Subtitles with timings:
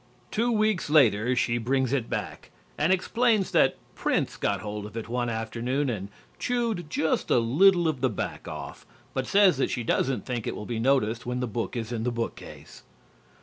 [0.31, 5.07] Two weeks later she brings it back, and explains that Prince got hold of it
[5.07, 8.83] one afternoon and chewed just a little of the back off,
[9.13, 12.01] but says that she doesn't think it will be noticed when the book is in
[12.01, 12.81] the bookcase.